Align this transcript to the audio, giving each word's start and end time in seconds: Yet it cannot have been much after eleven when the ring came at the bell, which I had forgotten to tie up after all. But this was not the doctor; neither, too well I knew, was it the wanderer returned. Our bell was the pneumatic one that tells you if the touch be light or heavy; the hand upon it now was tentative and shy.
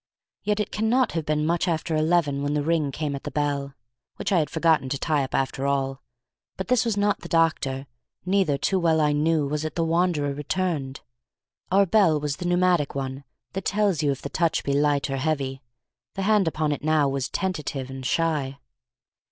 Yet 0.41 0.59
it 0.59 0.71
cannot 0.71 1.11
have 1.11 1.27
been 1.27 1.45
much 1.45 1.67
after 1.67 1.95
eleven 1.95 2.41
when 2.41 2.55
the 2.55 2.63
ring 2.63 2.91
came 2.91 3.13
at 3.15 3.21
the 3.21 3.29
bell, 3.29 3.75
which 4.15 4.31
I 4.31 4.39
had 4.39 4.49
forgotten 4.49 4.89
to 4.89 4.97
tie 4.97 5.23
up 5.23 5.35
after 5.35 5.67
all. 5.67 6.01
But 6.57 6.69
this 6.69 6.83
was 6.85 6.97
not 6.97 7.19
the 7.19 7.29
doctor; 7.29 7.85
neither, 8.25 8.57
too 8.57 8.79
well 8.79 8.99
I 8.99 9.11
knew, 9.11 9.45
was 9.45 9.63
it 9.63 9.75
the 9.75 9.85
wanderer 9.85 10.33
returned. 10.33 11.01
Our 11.71 11.85
bell 11.85 12.19
was 12.19 12.37
the 12.37 12.45
pneumatic 12.47 12.95
one 12.95 13.25
that 13.53 13.65
tells 13.65 14.01
you 14.01 14.09
if 14.09 14.23
the 14.23 14.29
touch 14.29 14.63
be 14.63 14.73
light 14.73 15.07
or 15.11 15.17
heavy; 15.17 15.61
the 16.15 16.23
hand 16.23 16.47
upon 16.47 16.71
it 16.71 16.83
now 16.83 17.07
was 17.07 17.29
tentative 17.29 17.91
and 17.91 18.03
shy. 18.03 18.57